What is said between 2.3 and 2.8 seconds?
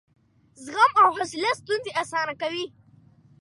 کوي.